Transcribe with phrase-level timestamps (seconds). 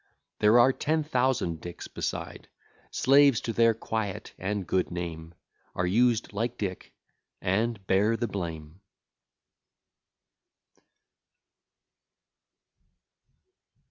[0.39, 2.47] There are ten thousand Dicks beside;
[2.89, 5.35] Slaves to their quiet and good name,
[5.75, 6.95] Are used like Dick,
[7.39, 8.81] and bear the blame.